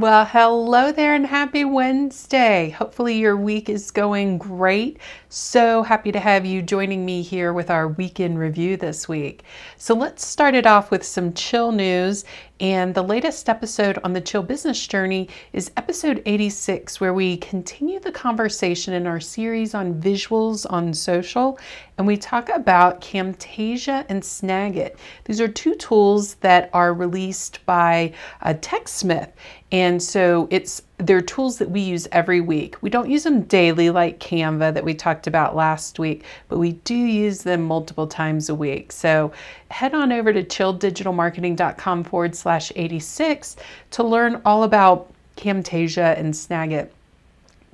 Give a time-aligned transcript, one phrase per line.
[0.00, 2.70] Well, hello there and happy Wednesday.
[2.70, 4.98] Hopefully, your week is going great.
[5.28, 9.42] So happy to have you joining me here with our weekend review this week.
[9.76, 12.24] So, let's start it off with some chill news.
[12.60, 17.98] And the latest episode on the Chill Business Journey is episode 86, where we continue
[17.98, 21.58] the conversation in our series on visuals on social.
[21.96, 24.96] And we talk about Camtasia and Snagit.
[25.24, 29.32] These are two tools that are released by uh, TechSmith.
[29.72, 32.76] And so it's they're tools that we use every week.
[32.82, 36.72] We don't use them daily like Canva that we talked about last week, but we
[36.72, 38.92] do use them multiple times a week.
[38.92, 39.32] So
[39.70, 43.56] head on over to chilldigitalmarketing.com forward slash 86
[43.92, 46.90] to learn all about Camtasia and Snagit.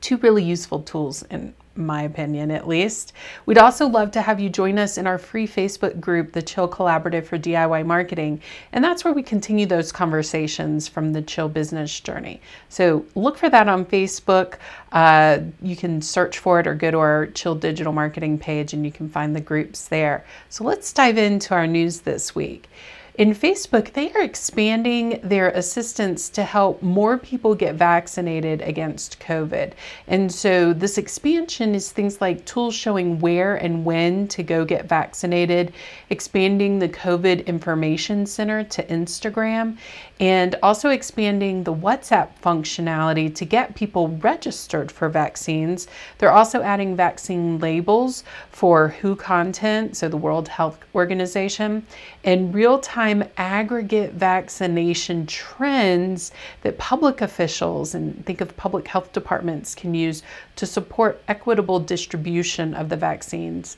[0.00, 3.12] Two really useful tools in my opinion at least.
[3.46, 6.68] We'd also love to have you join us in our free Facebook group, the Chill
[6.68, 8.40] Collaborative for DIY Marketing.
[8.72, 12.40] And that's where we continue those conversations from the Chill business journey.
[12.68, 14.54] So look for that on Facebook.
[14.92, 18.84] Uh, you can search for it or go to our Chill Digital Marketing page and
[18.84, 20.24] you can find the groups there.
[20.48, 22.68] So let's dive into our news this week.
[23.16, 29.72] In Facebook, they are expanding their assistance to help more people get vaccinated against COVID.
[30.06, 34.88] And so, this expansion is things like tools showing where and when to go get
[34.88, 35.74] vaccinated,
[36.08, 39.76] expanding the COVID Information Center to Instagram,
[40.18, 45.86] and also expanding the WhatsApp functionality to get people registered for vaccines.
[46.16, 51.86] They're also adding vaccine labels for WHO content, so the World Health Organization,
[52.24, 59.74] and real time aggregate vaccination trends that public officials and think of public health departments
[59.74, 60.22] can use
[60.56, 63.76] to support equitable distribution of the vaccines.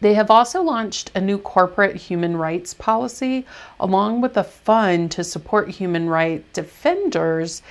[0.00, 3.44] They have also launched a new corporate human rights policy
[3.80, 7.62] along with a fund to support human rights defenders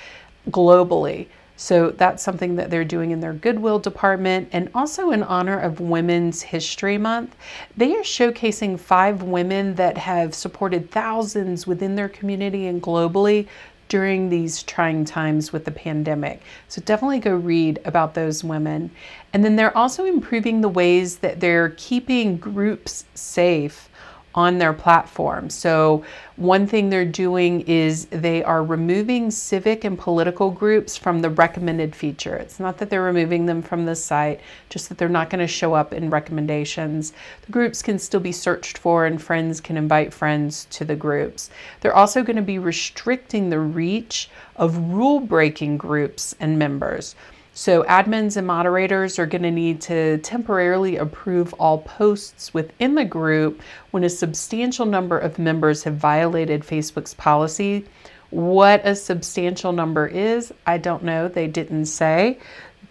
[0.50, 1.27] globally.
[1.58, 4.48] So that's something that they're doing in their Goodwill department.
[4.52, 7.36] And also in honor of Women's History Month,
[7.76, 13.48] they are showcasing five women that have supported thousands within their community and globally
[13.90, 16.42] during these trying times with the pandemic.
[16.68, 18.92] So definitely go read about those women.
[19.34, 23.89] And then they're also improving the ways that they're keeping groups safe
[24.37, 25.49] on their platform.
[25.49, 26.05] So,
[26.36, 31.95] one thing they're doing is they are removing civic and political groups from the recommended
[31.95, 32.36] feature.
[32.36, 34.39] It's not that they're removing them from the site,
[34.70, 37.14] just that they're not going to show up in recommendations.
[37.47, 41.49] The groups can still be searched for, and friends can invite friends to the groups.
[41.81, 47.15] They're also going to be restricting the reach of rule breaking groups and members.
[47.58, 53.04] So, admins and moderators are going to need to temporarily approve all posts within the
[53.04, 57.84] group when a substantial number of members have violated Facebook's policy.
[58.30, 61.30] What a substantial number is, I don't know.
[61.30, 62.38] They didn't say,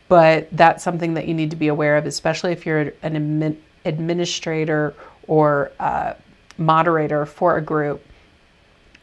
[0.09, 4.95] but that's something that you need to be aware of, especially if you're an administrator
[5.29, 6.15] or uh,
[6.59, 8.05] moderator for a group.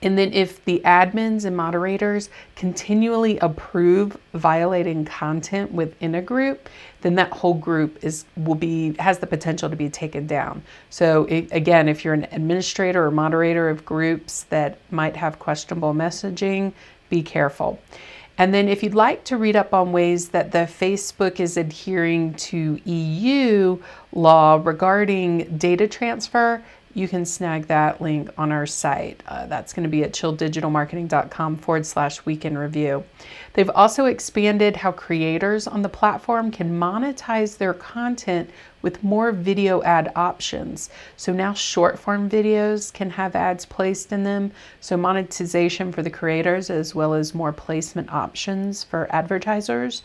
[0.04, 6.70] And then if the admins and moderators continually approve violating content within a group,
[7.02, 10.62] then that whole group is will be has the potential to be taken down.
[10.90, 15.94] So it, again, if you're an administrator or moderator of groups that might have questionable
[15.94, 16.74] messaging,
[17.10, 17.80] be careful.
[18.38, 22.34] And then if you'd like to read up on ways that the Facebook is adhering
[22.34, 23.78] to EU
[24.12, 29.22] law regarding data transfer, you can snag that link on our site.
[29.28, 33.04] Uh, that's going to be at chilldigitalmarketing.com forward slash weekend review.
[33.54, 38.50] They've also expanded how creators on the platform can monetize their content
[38.84, 40.92] with more video ad options.
[41.18, 44.52] So now short form videos can have ads placed in them.
[44.80, 50.04] So monetization for the creators as well as more placement options for advertisers.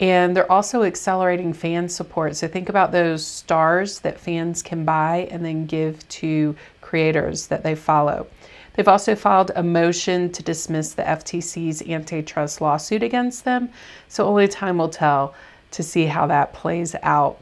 [0.00, 2.34] And they're also accelerating fan support.
[2.34, 7.62] So think about those stars that fans can buy and then give to creators that
[7.62, 8.26] they follow.
[8.74, 13.68] They've also filed a motion to dismiss the FTC's antitrust lawsuit against them.
[14.08, 15.34] So only time will tell
[15.70, 17.40] to see how that plays out.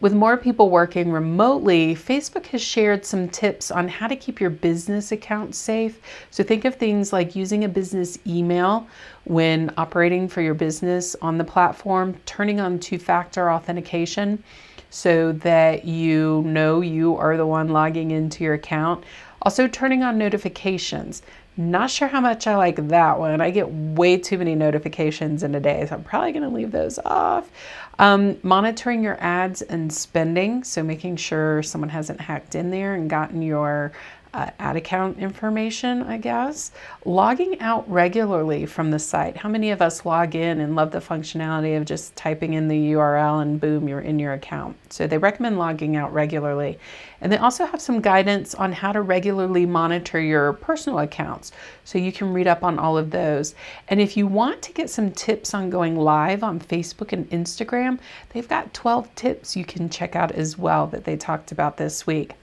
[0.00, 4.48] With more people working remotely, Facebook has shared some tips on how to keep your
[4.48, 6.00] business account safe.
[6.30, 8.88] So think of things like using a business email
[9.24, 14.42] when operating for your business on the platform, turning on two factor authentication
[14.88, 19.04] so that you know you are the one logging into your account.
[19.42, 21.22] Also, turning on notifications.
[21.60, 23.38] Not sure how much I like that one.
[23.42, 26.72] I get way too many notifications in a day, so I'm probably going to leave
[26.72, 27.50] those off.
[27.98, 33.10] Um, monitoring your ads and spending, so making sure someone hasn't hacked in there and
[33.10, 33.92] gotten your
[34.32, 36.70] uh, ad account information, I guess.
[37.04, 39.36] Logging out regularly from the site.
[39.36, 42.92] How many of us log in and love the functionality of just typing in the
[42.92, 44.76] URL and boom, you're in your account?
[44.92, 46.78] So they recommend logging out regularly.
[47.20, 51.52] And they also have some guidance on how to regularly monitor your personal accounts.
[51.84, 53.54] So you can read up on all of those.
[53.88, 57.98] And if you want to get some tips on going live on Facebook and Instagram,
[58.30, 62.06] they've got 12 tips you can check out as well that they talked about this
[62.06, 62.34] week.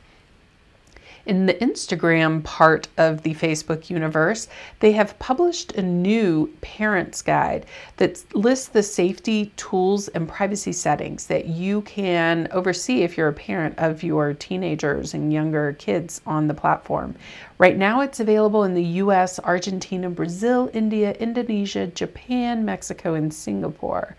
[1.27, 4.47] In the Instagram part of the Facebook universe,
[4.79, 7.65] they have published a new parents guide
[7.97, 13.33] that lists the safety tools and privacy settings that you can oversee if you're a
[13.33, 17.13] parent of your teenagers and younger kids on the platform.
[17.57, 24.15] Right now, it's available in the US, Argentina, Brazil, India, Indonesia, Japan, Mexico, and Singapore.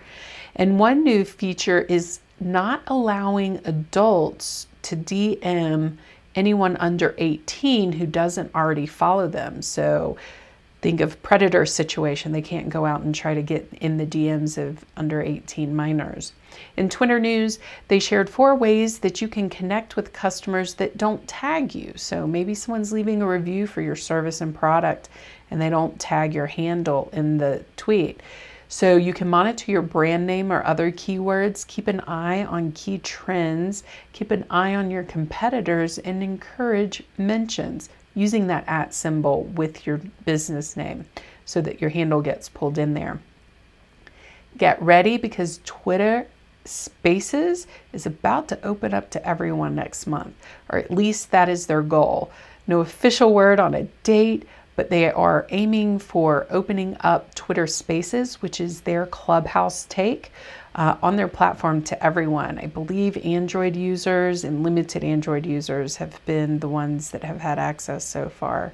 [0.57, 5.97] And one new feature is not allowing adults to DM
[6.35, 9.63] anyone under 18 who doesn't already follow them.
[9.63, 10.17] So
[10.81, 12.33] think of predator situation.
[12.33, 16.33] They can't go out and try to get in the DMs of under 18 minors.
[16.77, 17.59] In Twitter news,
[17.89, 21.93] they shared four ways that you can connect with customers that don't tag you.
[21.97, 25.09] So maybe someone's leaving a review for your service and product
[25.51, 28.21] and they don't tag your handle in the tweet.
[28.71, 32.99] So you can monitor your brand name or other keywords, keep an eye on key
[32.99, 33.83] trends,
[34.13, 40.01] keep an eye on your competitors, and encourage mentions using that at symbol with your
[40.27, 41.07] business name
[41.47, 43.21] so that your handle gets pulled in there.
[44.59, 46.27] Get ready because Twitter
[46.67, 50.35] Spaces is about to open up to everyone next month,
[50.69, 52.31] or at least that is their goal.
[52.67, 54.47] No official word on a date,
[54.79, 60.31] but they are aiming for opening up Twitter Spaces, which is their clubhouse take.
[60.77, 62.57] Uh, on their platform to everyone.
[62.59, 67.59] I believe Android users and limited Android users have been the ones that have had
[67.59, 68.73] access so far.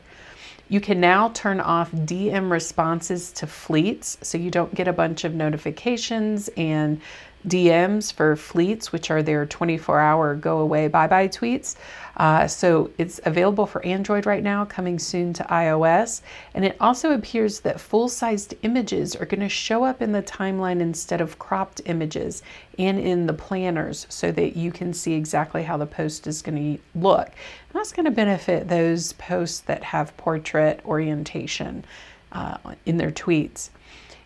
[0.68, 5.24] You can now turn off DM responses to fleets so you don't get a bunch
[5.24, 7.00] of notifications and
[7.46, 11.76] DMs for fleets, which are their 24 hour go away bye bye tweets.
[12.16, 16.20] Uh, so it's available for Android right now, coming soon to iOS.
[16.54, 20.22] And it also appears that full sized images are going to show up in the
[20.22, 22.42] timeline instead of cropped images
[22.78, 26.76] and in the planners so that you can see exactly how the post is going
[26.76, 27.26] to look.
[27.26, 31.84] And that's going to benefit those posts that have portrait orientation
[32.32, 33.70] uh, in their tweets.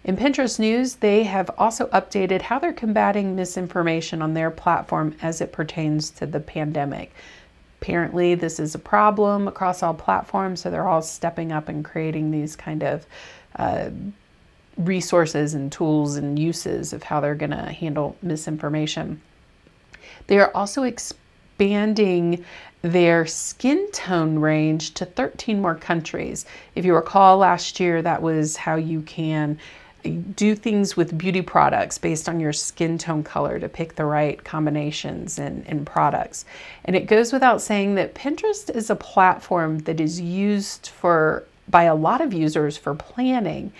[0.09, 5.43] In Pinterest news, they have also updated how they're combating misinformation on their platform as
[5.43, 7.13] it pertains to the pandemic.
[7.83, 12.31] Apparently, this is a problem across all platforms, so they're all stepping up and creating
[12.31, 13.05] these kind of
[13.57, 13.91] uh,
[14.79, 19.21] resources and tools and uses of how they're going to handle misinformation.
[20.27, 22.47] They are also expanding
[22.81, 26.47] their skin tone range to 13 more countries.
[26.75, 29.59] If you recall last year, that was how you can
[30.03, 34.43] do things with beauty products based on your skin tone color to pick the right
[34.45, 36.45] combinations and, and products.
[36.85, 41.85] And it goes without saying that Pinterest is a platform that is used for by
[41.85, 43.73] a lot of users for planning.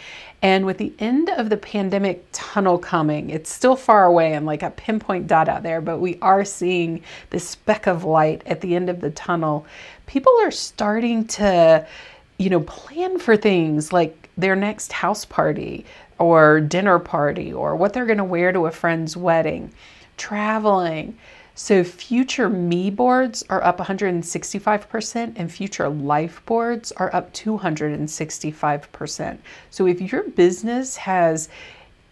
[0.43, 4.63] And with the end of the pandemic tunnel coming, it's still far away and like
[4.63, 8.77] a pinpoint dot out there, but we are seeing this speck of light at the
[8.77, 9.67] end of the tunnel.
[10.07, 11.87] People are starting to,
[12.39, 15.85] you know, plan for things like their next house party,
[16.19, 19.73] or dinner party or what they're going to wear to a friend's wedding,
[20.17, 21.17] traveling.
[21.55, 29.39] So, future me boards are up 165%, and future life boards are up 265%.
[29.71, 31.49] So, if your business has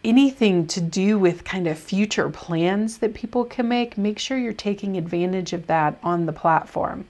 [0.07, 4.53] anything to do with kind of future plans that people can make, make sure you're
[4.53, 7.07] taking advantage of that on the platform.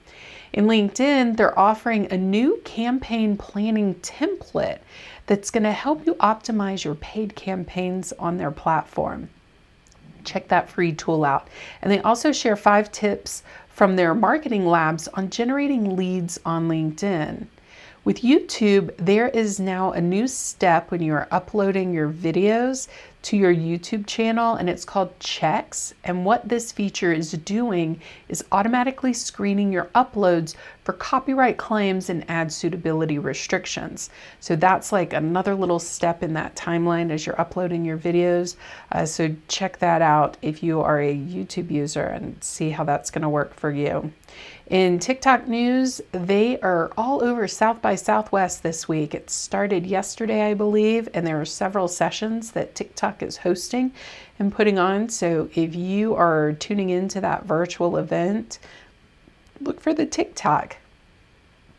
[0.53, 4.79] In LinkedIn, they're offering a new campaign planning template
[5.25, 9.29] that's going to help you optimize your paid campaigns on their platform.
[10.23, 11.47] Check that free tool out.
[11.81, 17.47] And they also share five tips from their marketing labs on generating leads on LinkedIn.
[18.03, 22.87] With YouTube, there is now a new step when you are uploading your videos
[23.27, 25.93] to your YouTube channel, and it's called Checks.
[26.05, 30.55] And what this feature is doing is automatically screening your uploads
[30.85, 34.11] for copyright claims and ad suitability restrictions.
[34.39, 38.55] So that's like another little step in that timeline as you're uploading your videos.
[38.93, 43.11] Uh, so check that out if you are a YouTube user and see how that's
[43.11, 44.09] going to work for you.
[44.69, 49.15] In TikTok news, they are all over South by Southwest this week.
[49.15, 53.93] It started yesterday, I believe, and there are several sessions that TikTok is hosting
[54.37, 55.07] and putting on.
[55.07, 58.59] So if you are tuning into that virtual event,
[59.61, 60.75] look for the TikTok.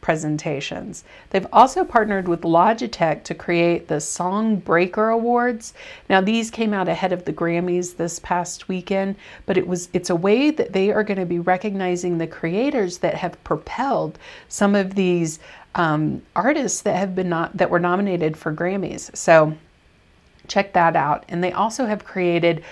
[0.09, 1.05] Presentations.
[1.29, 5.75] They've also partnered with Logitech to create the Song Breaker Awards.
[6.09, 10.09] Now these came out ahead of the Grammys this past weekend, but it was it's
[10.09, 14.75] a way that they are going to be recognizing the creators that have propelled some
[14.75, 15.41] of these
[15.75, 19.15] um, artists that have been not that were nominated for Grammys.
[19.15, 19.53] So
[20.47, 21.27] check that out.
[21.29, 22.65] And they also have created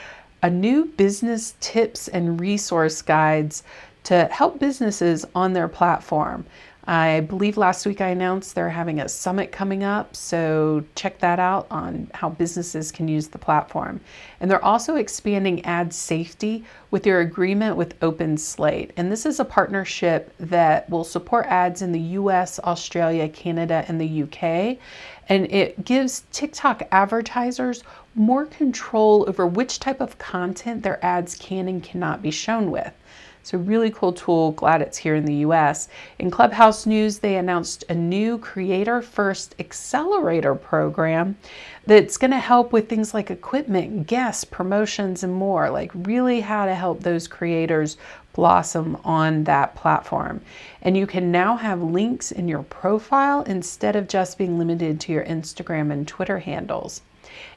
[0.43, 3.63] a new business tips and resource guides
[4.05, 6.47] to help businesses on their platform.
[6.89, 11.41] I believe last week I announced they're having a summit coming up, so check that
[11.41, 14.01] out on how businesses can use the platform.
[14.39, 18.93] And they're also expanding ad safety with their agreement with OpenSlate.
[18.97, 24.01] And this is a partnership that will support ads in the US, Australia, Canada, and
[24.01, 24.79] the UK.
[25.29, 27.83] And it gives TikTok advertisers
[28.15, 32.93] more control over which type of content their ads can and cannot be shown with.
[33.47, 34.51] It's a really cool tool.
[34.51, 35.89] Glad it's here in the US.
[36.19, 41.37] In Clubhouse News, they announced a new Creator First Accelerator program
[41.87, 45.71] that's going to help with things like equipment, guests, promotions, and more.
[45.71, 47.97] Like, really, how to help those creators
[48.33, 50.41] blossom on that platform.
[50.87, 55.13] And you can now have links in your profile instead of just being limited to
[55.13, 57.03] your Instagram and Twitter handles.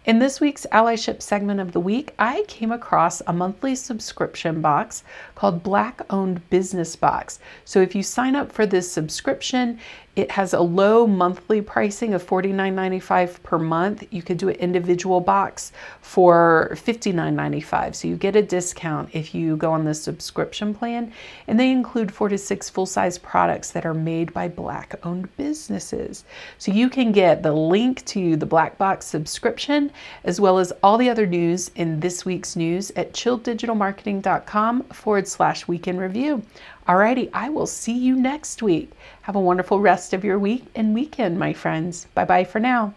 [0.05, 5.03] In this week's allyship segment of the week, I came across a monthly subscription box
[5.36, 7.38] called Black Owned Business Box.
[7.65, 9.77] So if you sign up for this subscription,
[10.15, 14.03] it has a low monthly pricing of $49.95 per month.
[14.09, 15.71] You could do an individual box
[16.01, 17.93] for $59.95.
[17.93, 21.13] So you get a discount if you go on the subscription plan.
[21.48, 25.35] And they include four to six full size products that are made by Black owned
[25.38, 26.23] businesses.
[26.57, 29.91] So you can get the link to the Black Box subscription
[30.23, 35.67] as well as all the other news in this week's news at chilldigitalmarketing.com forward slash
[35.67, 36.41] weekend review.
[36.88, 38.91] Alrighty, I will see you next week.
[39.21, 42.07] Have a wonderful rest of your week and weekend, my friends.
[42.15, 42.95] Bye bye for now.